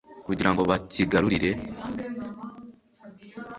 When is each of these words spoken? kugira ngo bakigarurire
kugira 0.25 0.49
ngo 0.51 0.61
bakigarurire 0.69 1.51